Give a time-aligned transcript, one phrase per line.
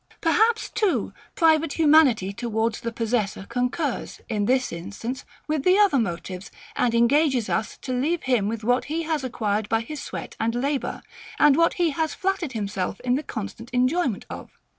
[0.19, 6.49] Perhaps too, private humanity towards the possessor concurs, in this instance, with the other motives,
[6.75, 10.55] and engages us to leave with him what he has acquired by his sweat and
[10.55, 11.03] labour;
[11.37, 14.49] and what he has flattered himself in the constant enjoyment of.